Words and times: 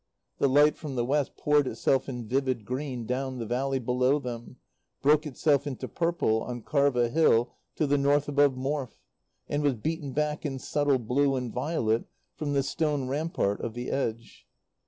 The 0.39 0.49
light 0.49 0.77
from 0.77 0.95
the 0.95 1.05
west 1.05 1.37
poured 1.37 1.67
itself 1.67 2.09
in 2.09 2.27
vivid 2.27 2.65
green 2.65 3.05
down 3.05 3.37
the 3.37 3.45
valley 3.45 3.77
below 3.77 4.17
them, 4.17 4.55
broke 5.03 5.27
itself 5.27 5.67
into 5.67 5.87
purple 5.87 6.41
on 6.41 6.63
Karva 6.63 7.07
Hill 7.09 7.53
to 7.75 7.85
the 7.85 7.99
north 7.99 8.27
above 8.27 8.55
Morfe, 8.55 8.97
and 9.47 9.61
was 9.61 9.75
beaten 9.75 10.11
back 10.11 10.43
in 10.43 10.57
subtle 10.57 10.97
blue 10.97 11.35
and 11.35 11.53
violet 11.53 12.05
from 12.35 12.53
the 12.53 12.63
stone 12.63 13.07
rampart 13.09 13.61
of 13.61 13.75
the 13.75 13.91
Edge. 13.91 14.47